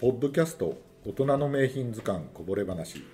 [0.00, 3.04] ポッドキャスト大人の名品図鑑こぼれ話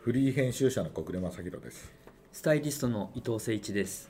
[0.00, 1.92] フリー編集者の小暮正弘です。
[2.32, 4.08] スタイリストの伊藤誠一です。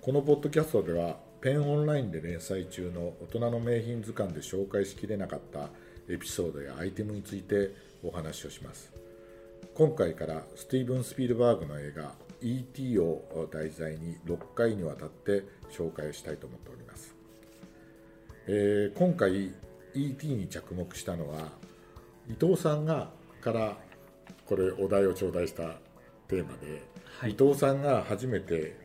[0.00, 5.68] このポッドキャストではペンオンラインで連載中の大人の名品図鑑で紹介しきれなかった
[6.08, 8.90] エピソードやアイテムについてお話をします。
[9.74, 12.98] 今回からスティーブン・スピルバーグの映画 E.T.
[12.98, 17.14] を題材に6回にわたって紹介したいと思っております、
[18.48, 19.52] えー、今回
[19.94, 20.26] E.T.
[20.28, 21.48] に着目したのは
[22.28, 23.10] 伊藤さんが
[23.40, 23.76] から
[24.46, 25.74] これお題を頂戴した
[26.28, 26.82] テーマで、
[27.18, 28.76] はい、伊藤さんが初めて、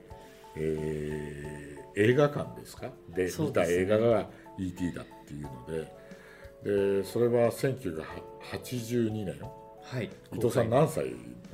[0.56, 2.90] えー、映画館ですか？
[3.16, 4.94] で見た映画が E.T.
[4.94, 5.98] だっていうので
[6.64, 9.36] でそれは1982年、
[9.84, 11.12] はい、伊藤さん何歳の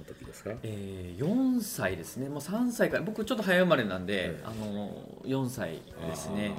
[0.07, 2.29] 時ですか、えー、4歳ですね。
[2.29, 4.89] もう3歳から僕ちょっと早生まれなんで、はい、あの
[5.25, 6.53] 4歳ですね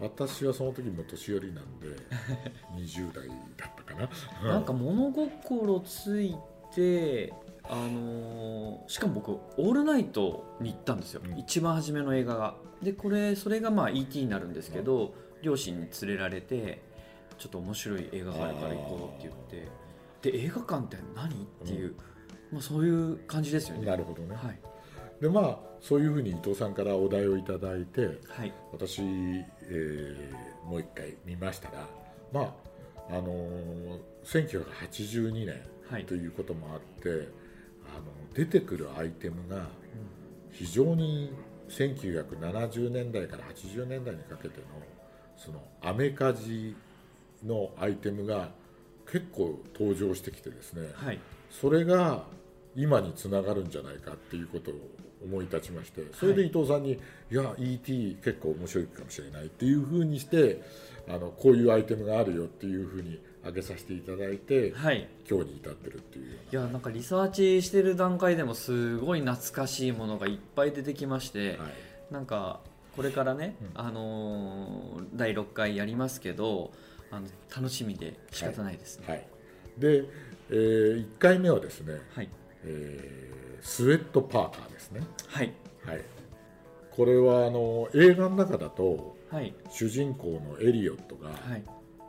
[0.00, 1.88] 私はその時も年寄りなんで
[2.76, 3.34] 20代だ
[3.66, 3.94] ったか
[4.42, 4.52] な。
[4.52, 6.36] なんか物心つい
[6.74, 12.56] てあのー、しかも僕「オールナイト」に行ったんですよ、うん、一番初めの映画が。
[12.82, 16.82] でこれそれがまあ ET になるんですけど、うん、両親に連れられて
[17.38, 19.70] ちょっと面白い映画館から行こうって言っ
[20.20, 21.30] てで映画館って何？
[21.30, 21.94] っていう、うん、
[22.52, 23.86] まあ、そういう感じですよね。
[23.86, 24.58] なるほどね、はい、
[25.20, 31.86] でまあそういうふうに伊藤さんからお題をいただいて、はい、私、えー、もう一回見ましたら
[32.32, 32.54] まあ
[33.10, 37.24] あのー、1982年ということもあって、はい、あの
[38.34, 39.66] 出てくるアイテムが
[40.50, 41.32] 非常に
[41.68, 44.64] 1970年代から80年代にかけての
[45.36, 46.76] そのアメカジ
[47.44, 48.50] のアイテムが
[49.10, 51.18] 結構登場してきてですね、はい、
[51.50, 52.24] それが
[52.76, 54.74] 今につながるんじゃないかっていうことを
[55.24, 56.92] 思い立ちましてそれで伊藤さんに
[57.30, 60.60] 「い、や ET 結構面白いかもしれない」っていうふうにして
[61.08, 72.60] あのこういうアイテムがあるよっていうふうに挙げさせていただいて、はい、今日に至ってるっていういやなんかリサーチしてる段階でもすごい懐かしいものがいっぱい出てきまして、はい、なんか
[72.96, 76.72] これからね、うん、あのー、第6回やりますけど
[77.10, 79.04] あの楽しみで仕方ないですね。
[79.06, 79.26] はい、はい、
[79.78, 80.04] で、
[80.50, 82.28] えー、1回目はですね、はい
[82.64, 85.02] えー、スウェットパーカーですね。
[85.28, 85.52] はい、
[85.84, 86.00] はい、
[86.90, 91.62] これはあの映画の中だと、はい、主人公のエリオットが、はい。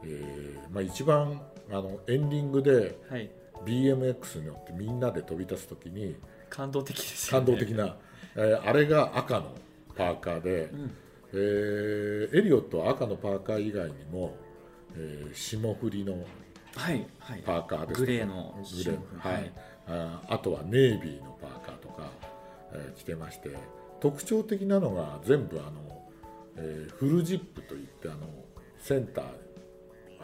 [0.03, 3.29] えーまあ、一番あのエンディングで、はい、
[3.65, 6.15] BMX に乗ってみんなで飛び立つ時に
[6.49, 7.45] 感動的ですよね。
[7.47, 7.97] 感動的な、
[8.35, 9.51] えー、あれが赤の
[9.95, 10.91] パーカーで、うん。
[11.33, 14.35] えー、エリオットは赤のパーカー以外にも、
[14.95, 16.17] えー、霜降りの
[16.75, 19.51] はいはい、パーカーですグレーのグレー、はい、
[19.87, 22.09] ああとはネイビーのパーカーとか、
[22.73, 23.51] えー、着てまして
[23.99, 26.05] 特徴的なのが全部あの、
[26.57, 28.27] えー、フルジップといってあの
[28.77, 29.25] センター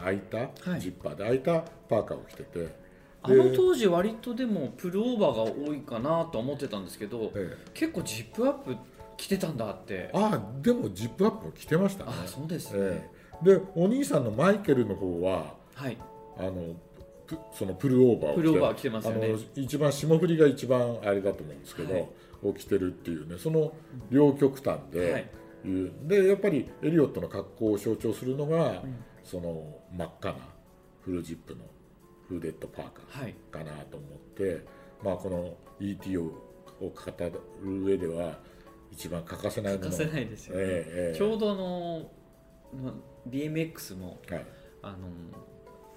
[0.02, 2.82] 開いた、はい、ジッパーで開いたパーカーを着てて
[3.24, 8.76] あの当時割とでもプルオーバーが多いかなと思ってたんですけど、ええ、結構ジップアップ
[9.16, 10.10] 着てたんだって。
[10.12, 12.12] ああでもジップアップ着てましたね。
[12.24, 13.10] あそうですね、え
[13.42, 15.96] え、でお兄さんのマイケルの方は、はい、
[16.38, 16.76] あの
[17.52, 19.26] そのプルオーバーをプルオーバー着てますよね。
[19.26, 22.08] あの一番霜降りが一番あれだと思うんですけど、はい、
[22.42, 23.72] を着てるっていうねその
[24.10, 25.30] 両極端で、はい、
[26.04, 30.38] でやっぱりエリオットの格好を象徴するのが、うん、その真っ赤な
[31.04, 31.64] フルジップの
[32.28, 34.60] フーデッドパーカーかなと思って、はい、
[35.04, 36.22] まあ、この ET を
[36.80, 38.38] 語る上では
[38.90, 39.90] 一番欠かせないもの。
[39.90, 42.10] 欠かせないですよね、えーえー、ちょうどあの
[43.28, 44.46] BMX も、はい、
[44.82, 44.96] あの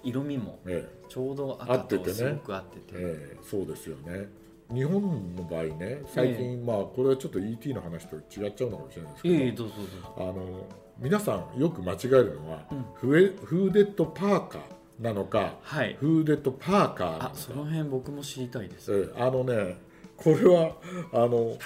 [0.06, 0.60] 色味も
[1.08, 3.36] ちょうど赤とすごく合ってて、ええ。
[3.42, 4.28] そうですよね。
[4.72, 10.14] 日本の場合ね最近、えまあこれはちょっと ET の話と違っちゃうのかもしれないですけど,、えどうぞどうぞ。
[10.18, 10.66] あの
[10.98, 14.60] 皆さんよく間違えるのは、うん、フエフーデッドパーカー
[15.00, 17.30] なのか、はい、フーデッドパーカーなのか。
[17.32, 19.20] あその辺僕も知りたいです、え。
[19.20, 19.76] あのね
[20.16, 20.72] これは
[21.12, 21.56] あの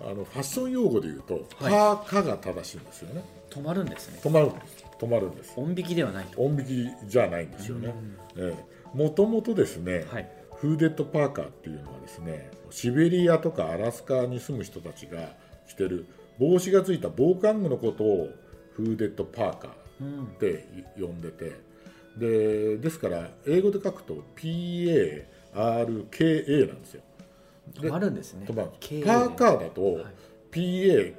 [0.00, 3.22] あのファッション用語で言うと、はい、パーカーが正しいんですよね。
[3.50, 4.20] 止まるんですね。
[4.22, 5.54] 止まるんです止まるんです。
[5.56, 7.94] 音引きではない音引きじゃないんですよね、
[8.36, 15.34] ええ、もともとですね、はい、フーデッドパーカーっていうのはですねシベリアとかアラスカに住む人たちが
[15.68, 16.06] 着てる
[16.38, 18.28] 帽子がついた防寒具のことを
[18.74, 19.74] フーデッドパーカーっ
[20.38, 20.66] て
[21.00, 21.52] 呼んでて、
[22.16, 27.02] うん、でですから英語で書くと PARKA なんですよ。
[27.74, 28.46] 止まるんですね。
[28.46, 30.06] パーカーだと
[30.50, 31.14] PAKER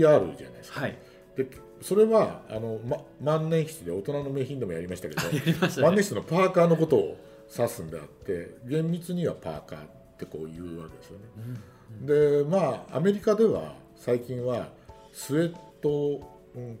[0.00, 0.98] じゃないですか、はい、
[1.36, 1.46] で
[1.84, 7.16] それはあの、ま、万年筆で大人の名品でもやりましたけど ね、万年筆のパーカーのことを
[7.54, 9.82] 指すんであって厳密にはパーカーっ
[10.16, 11.24] てこう言うわけですよね、
[12.00, 14.70] うんうん、でまあアメリカでは最近は
[15.12, 16.20] スウェット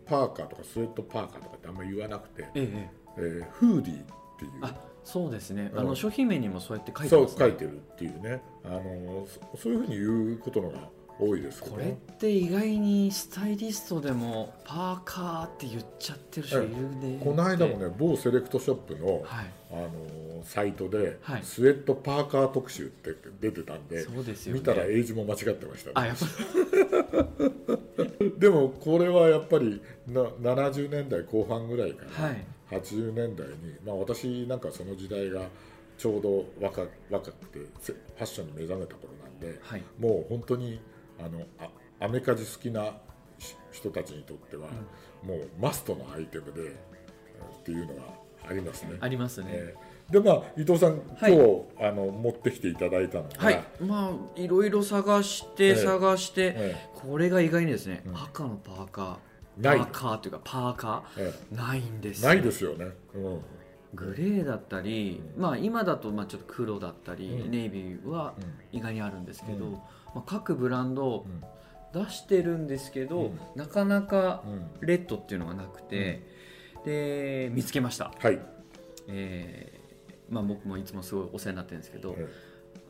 [0.06, 4.04] パーカーとかスウェットパーカーとかってあんまり言わなくて、えええー、フーディーっ
[4.38, 4.50] ていう。
[4.62, 4.74] あ
[5.04, 5.80] そうですね、うん。
[5.80, 8.40] あの商品名にもそうやって書いてね、書いてるっていうね。
[8.64, 10.88] あのそそういうふうに言うことのが
[11.18, 16.68] 多いですこれって意外にスタイリストでもパーカーって言っちゃってる人いる
[16.98, 17.20] ね。
[17.22, 19.52] この間もね某セレクトショップのはい。
[19.70, 21.42] あのサイトで、はい。
[21.42, 24.60] スウェットパーカー特集って出てたんでそうですよね。
[24.60, 26.12] 見たら英字も間違ってましたね。
[28.38, 32.44] でもこれはやっぱりな70年代後半ぐらいから、はい。
[32.70, 35.42] 80年代に、まあ、私なんかその時代が
[35.98, 39.82] ちょうど若若くてせファッションに目覚めた頃なんではい。
[39.98, 40.80] もう本当に
[41.18, 41.68] あのあ
[42.04, 42.92] アメカジ好きな
[43.38, 44.68] し人たちにとっては、
[45.22, 46.72] もうマストのアイテムでうんっ
[47.64, 48.02] ていうのが
[48.48, 48.96] ありますね。
[49.00, 50.12] ありますね、えー。
[50.12, 51.32] でまあ伊藤さん、今はい。
[51.32, 53.64] 日あの持ってきていただいたのが、はい。
[53.80, 55.76] まあいろいろ探して、ええ。
[55.76, 58.16] 探して、えこれが意外にですね、うん。
[58.16, 59.62] 赤のパーカー。
[59.62, 59.78] ない。
[59.78, 62.86] パーカーというかパーカえーないんですないですよね。
[63.14, 63.40] うん。
[63.94, 67.50] グレーだったり、まあ今だとまあちょっと黒だったり、うん。
[67.50, 68.34] ネイビーは
[68.72, 69.78] 意外にあるんですけど、うん
[70.14, 71.44] まあ、各ブランドうん。
[71.92, 73.38] 出してるんですけど、うん。
[73.54, 74.42] なかなか
[74.80, 74.86] うん。
[74.86, 76.22] レッドっていうのがなくて、
[76.84, 78.38] で見つけました、はい、
[79.08, 79.84] えー
[80.32, 82.26] まあ、僕もいつもすごいお世話になってるんですけど、え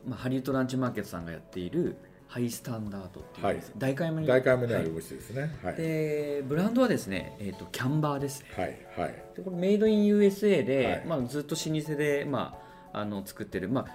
[0.07, 3.61] まあ、ハリウッドランチマーケットさんがやっているハイスタンダードっていう、はい。
[3.77, 4.85] 大会目に大会目にあはい。
[4.85, 5.55] るお店ですね。
[5.61, 8.47] はい、でブランドはですね、えー、とキャンバーですね。
[8.55, 8.63] は
[9.03, 11.05] い、はい、でこれメイドイン USA で、はい。
[11.05, 12.57] まあ、ずっと老舗で、ま
[12.93, 13.85] あ、あの作ってる、ま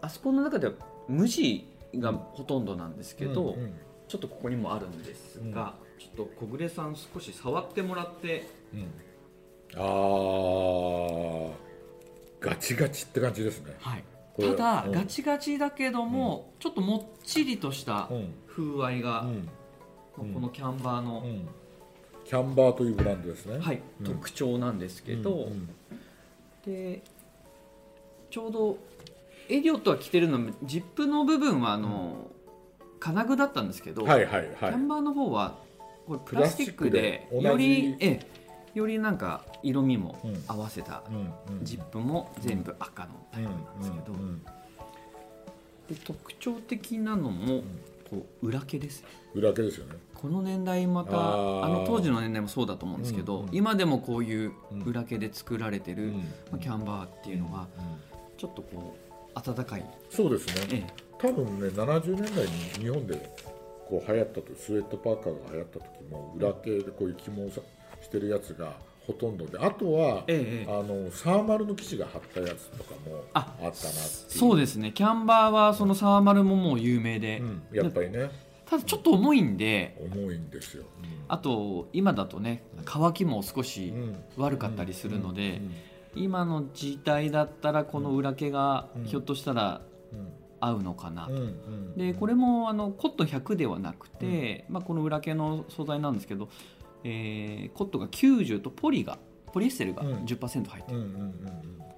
[0.00, 0.72] あ、あそこの中では
[1.08, 3.74] 無地がほとんどなんですけど、うんうん。
[4.08, 8.48] ちょっとここにもあるんですが、ちょっと小暮さん少し触ってもらって。
[8.74, 8.90] うん。
[9.74, 11.52] あー。
[12.40, 13.74] ガチガチって感じですね。
[13.80, 14.04] はい。
[14.38, 14.92] ただ、うん。
[14.92, 19.48] ガチガチだけども、ちょっともっちりとしたうん、風合いが、うん、
[20.18, 20.34] うん。
[20.34, 21.48] このキャンバーの、うん、
[22.24, 23.58] キャンバーというブランドですね。
[23.58, 24.06] はいうん。
[24.06, 25.68] 特徴なんですけど、うんうん。
[26.64, 27.02] で
[28.30, 28.78] ちょうど
[29.48, 32.30] エリオットは着てるのもジップの部分はあの、
[33.00, 34.48] 金具だったんですけど、はいはいはい。
[34.58, 35.58] キャンバーの方は
[36.06, 38.26] これプラスチックでよりええ
[38.74, 40.44] よりなんか色味もうん。
[40.46, 41.02] 合わせた、
[41.62, 44.12] ジップも全部赤のタイプなんですけど、
[45.88, 47.62] で特徴的なのも
[48.10, 49.08] こう裏毛ですね。
[49.34, 49.94] 裏毛ですよね。
[50.14, 54.52] この年代またあの当時の年代もそうだと思うんですけど、今でもこういう
[54.84, 56.12] 裏毛で作られてる、うん。
[56.50, 57.66] まあキャンバーっていうのがうん。
[58.36, 59.06] ちょっとこう
[59.36, 60.54] 温かい、そうですね。
[60.72, 61.06] ええ。
[61.18, 63.30] 多分ね70年代に日本で
[63.88, 67.60] こう流行ったとスウェットパーカーが流行った時も裏毛でこういう起毛さ
[68.02, 68.74] してるやつが
[69.06, 70.72] ほとんどであとは、ええええ。
[70.72, 74.92] あのサーマルの生地が貼ったやつとかもああったなそうですね。
[74.92, 78.30] キャンバーはそのサーマルももう有名で、うん、やっぱりね。
[78.64, 79.96] ただちょっと重いんで。
[80.12, 80.84] 重いんですよ、
[81.28, 84.16] あと今だとね乾きも少うしんうん。
[84.36, 85.74] 悪かったりするので、うん
[86.16, 89.04] 今の時代だったらこの裏毛がうん。
[89.04, 89.80] ひょっとしたら
[90.60, 96.48] 合うのかな、うんうんでこれもあのコットン100ではなくて、まあ、この裏毛の素材なんですけど、
[97.04, 99.18] えーコットンが90とポリが
[99.52, 100.14] ポリエステルがうん。
[100.24, 101.32] 10%入ってる、うんうんうんうん。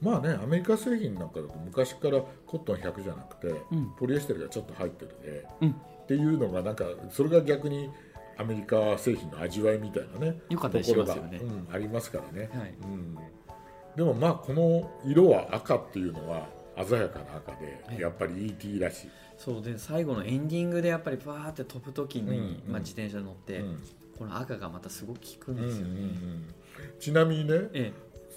[0.01, 3.91] まあねアメリカ製品なんかだと昔からコットン100じゃなくて、うん。
[3.99, 5.71] ポリエステルがちょっと入ってるで、うん。
[5.71, 7.91] っていうのがなんかそれが逆に
[8.37, 11.39] アメリカ製品の味わいみたいなねよかったりしますよね。
[11.39, 12.75] ところがうん、ありますからね、はい。
[12.83, 13.19] うん、
[13.99, 16.47] でもまあこの色は赤っていうのは
[16.87, 17.59] 鮮やかな赤は
[17.93, 17.97] い。
[17.97, 23.83] でやっぱり ET らしい、そうで最後のエンディングでやっぱりバーって飛ぶ時に、うんうんまあ、自転車乗って、うん。
[24.17, 26.55] この赤がまたすごく効くんうんうんうですよね、ん。
[27.01, 27.93] ちなみにねえ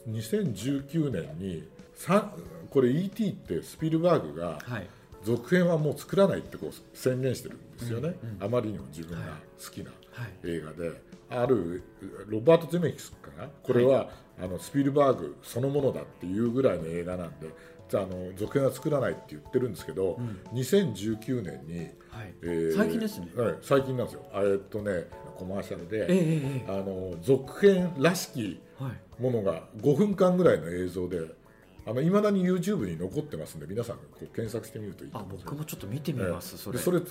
[0.10, 2.34] 2019年にさ
[2.72, 4.90] これ ET ってスピルバーグがえはい。
[5.24, 9.28] 続編はもう作らないってこう宣言してるんですよね、うんうんあまりにも自分が
[9.64, 10.30] 好きなはい。
[10.44, 10.92] 映画で、
[11.30, 11.84] ある
[12.28, 13.48] ロバート・ゼメキスかな？
[13.64, 14.10] これは、
[14.42, 17.50] あのスピルバーグそのものだっていうぐらいの映画なんで
[17.90, 20.40] じゃああの続編は作らないって言ってるんですけど、うん。
[20.58, 21.80] 2019年に、
[22.10, 22.34] はい。
[22.42, 23.28] えー最近ですね。
[23.36, 24.22] はい、最近なんですよ。
[24.34, 25.08] えーっとね
[25.38, 26.72] コマーシャルで、ええええ。
[26.72, 28.62] あの続編らしき
[29.20, 31.20] ものが5分間ぐらいの映像で
[31.86, 36.78] あの未だに YouTube に残ってますんで皆さんこう検索してみるといいとあ思僕もちょっと見てみます、それ。
[36.78, 37.08] でそれで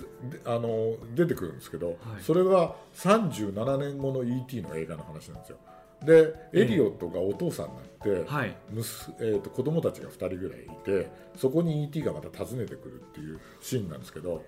[0.46, 1.96] あの出てくるんですけど、はい。
[2.22, 4.62] それは37年後の E.T.
[4.62, 5.58] の映画の話なんですよ
[6.04, 7.84] でエリオットがお父さんになっ
[8.24, 8.56] て、はい。
[8.72, 12.02] 息えー、と子供たちが2人ぐらいいてそこに E.T.
[12.02, 14.44] がまた訪ねてくるっていうシーンなんですけど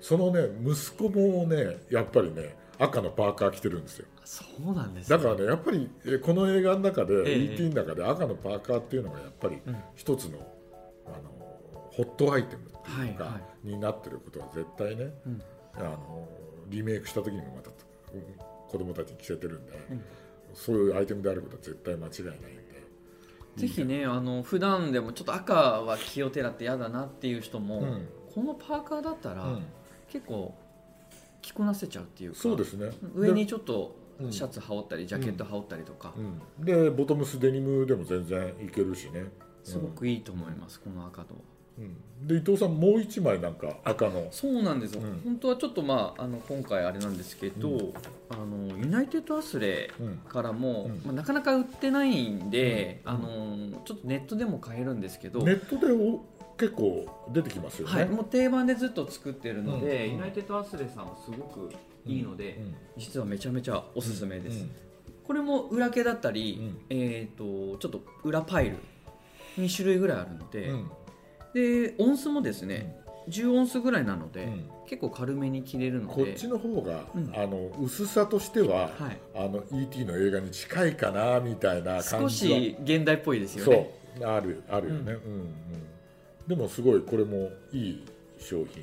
[0.00, 4.06] そのね息子もねやっぱりね赤のパーカー着てるんですよ。
[4.24, 7.38] そうなんですだからねやっぱりえこの映画の中で、ええ。
[7.54, 7.70] E.T.
[7.70, 9.76] の中で赤のパーカーっていうのがやっぱりうん。
[9.94, 10.38] 一つの,、
[11.06, 11.30] あの
[11.92, 15.42] ホットアイテムっていうか、はいはになってることは絶対ね、うん。
[15.76, 16.28] あの
[16.68, 17.70] リメイクした時にもまた
[18.14, 18.22] うん
[18.68, 20.04] 子供たちに着せてるんで、うん
[20.56, 22.56] そういうアイテムであることは絶対間違いないんで、
[23.56, 28.08] ぜひねあの普段でもちょっと赤は気をてらって嫌だなっていう人も、うん。
[28.34, 29.62] このパーカーだったら、うん。
[30.08, 30.54] 結構
[31.42, 32.90] 着こなせちゃうっていうかそうですね。
[33.14, 34.32] 上にちょっとうん。
[34.32, 36.64] シャツ羽織ったり、ジャケット羽織ったりとか、うん。
[36.64, 39.26] でボトムスデニムでも全然いけるしね。
[39.62, 41.34] すごくいいと思います、この赤と
[41.78, 41.82] う
[42.24, 44.28] ん、で伊藤さんもう一枚なんか赤の。
[44.30, 45.20] そうなんですよ、うん。
[45.24, 47.92] 本当はちょっとまああの今回あれなんですけど、う
[48.30, 51.02] あのユナイテッドアスレうんからも、うん。
[51.04, 53.10] まあ、なかなか売ってないんで、うん。
[53.10, 56.24] あのちょっとネットでも買えるんですけど、ネットでお
[56.56, 60.12] 結構出てきますよね、はい、もう定番でずっと作ってるので、うん。
[60.14, 61.70] ユナイテッドアスレさんはすごく
[62.06, 62.74] いいので、うん。
[62.96, 64.70] 実はめちゃめちゃおすすめです、うん。
[65.22, 66.76] これも裏毛だったり、うん。
[66.88, 68.78] えー、とちょっと裏パイル
[69.58, 70.90] 2種類ぐらいあるので、うん
[71.56, 74.70] で音数もですね、10音数ぐらいなので、うん。
[74.86, 76.24] 結構軽めに切れるので。
[76.24, 77.32] こっちの方が、うん。
[77.34, 80.04] あの薄さとしては、はい、あの E.T.
[80.04, 82.20] の映画に近いかなみたいな感じは。
[82.20, 83.90] 少し現代っぽいですよね。
[84.18, 84.28] そう。
[84.28, 85.32] あるあるよね、うん。
[85.32, 85.54] うん
[86.46, 88.04] でもすごいこれもいい
[88.38, 88.82] 商品で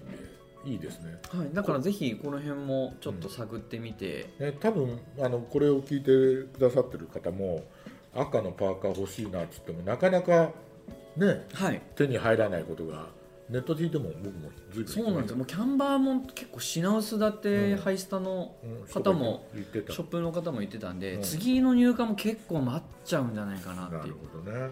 [0.65, 1.17] いいですね。
[1.29, 7.63] はい、だからぜひこの辺もちょっと探ってみて、ね多分あのこれを聞いてくださってる方も
[8.13, 10.51] 赤のパーカー欲しいなって言ってもなかなか
[11.17, 11.81] ねはい。
[11.95, 13.07] 手に入らないことが
[13.49, 15.37] ネットで聞いても僕も随分そうなんですよ。
[15.37, 17.77] もうキャンバーも結構品薄だって、うん。
[17.77, 18.87] ハイスタのうん。
[18.87, 19.93] 方も言ってた。
[19.93, 21.21] ショップの方も言ってたんで、うん。
[21.21, 24.01] 次の入荷も結構待っちゃうんじゃないかなっていう。
[24.01, 24.69] なるほどね、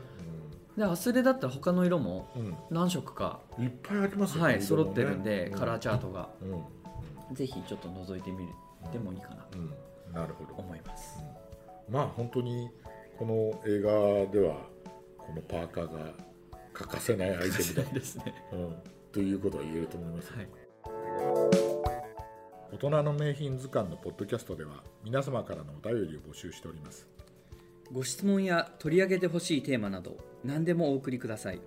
[0.77, 2.45] でアスレだったら他の色もうん。
[2.45, 6.29] うん何色か、いっぱいありますよね、はい、揃ってるんで、うカラーチャートが。
[6.41, 6.51] うん。
[6.53, 6.63] うん
[7.33, 8.45] ぜひちょっと覗いてみ
[8.91, 9.35] てもいいかな。
[9.43, 9.73] とうん。
[10.13, 10.53] なるほど。
[10.55, 11.17] 思います、
[11.89, 12.69] まあ本当に
[13.17, 13.33] この
[13.65, 13.91] 映画
[14.31, 14.55] では
[15.17, 16.11] このパーカーが
[16.81, 18.33] 欠かせないアイテムだ、ですね。
[18.53, 18.75] うん、
[19.11, 20.47] ということは言えると思います、はい。
[22.73, 27.07] 大人の名品図鑑のポッドキャストでは皆様からのお便りを募集しております。
[27.91, 31.61] ご質問や取り上げてほしいテーマなど何でもお送りください。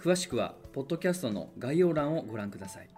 [0.00, 2.88] 詳しくはポッドキャストの概要欄をご覧ください